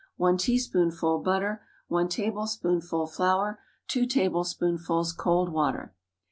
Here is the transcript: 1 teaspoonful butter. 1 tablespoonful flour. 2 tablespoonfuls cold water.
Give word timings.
1 0.17 0.37
teaspoonful 0.37 1.19
butter. 1.19 1.61
1 1.89 2.07
tablespoonful 2.07 3.05
flour. 3.05 3.59
2 3.89 4.07
tablespoonfuls 4.07 5.13
cold 5.13 5.49
water. 5.53 5.93